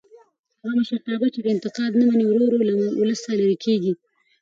هغه 0.61 0.69
مشرتابه 0.79 1.27
چې 1.33 1.39
انتقاد 1.53 1.91
نه 1.99 2.03
مني 2.09 2.25
ورو 2.27 2.45
ورو 2.47 2.67
له 2.69 2.73
ولسه 3.01 3.29
لرې 3.39 3.57
کېږي 3.65 3.93